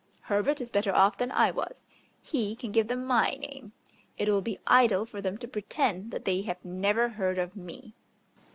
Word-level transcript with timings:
Herbert 0.21 0.59
is 0.59 0.71
better 0.71 0.91
off 0.95 1.19
than 1.19 1.31
I 1.31 1.51
was: 1.51 1.85
he 2.23 2.55
can 2.55 2.71
give 2.71 2.87
them 2.87 3.05
my 3.05 3.35
name. 3.35 3.73
It 4.17 4.29
will 4.29 4.41
be 4.41 4.57
idle 4.65 5.05
for 5.05 5.21
them 5.21 5.37
to 5.37 5.47
pretend 5.47 6.09
that 6.09 6.25
they 6.25 6.41
have 6.41 6.65
never 6.65 7.09
heard 7.09 7.37
of 7.37 7.55
me. 7.55 7.93